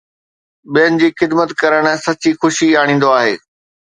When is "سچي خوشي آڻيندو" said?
2.05-3.09